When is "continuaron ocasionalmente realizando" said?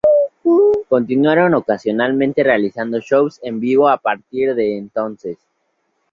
0.89-2.99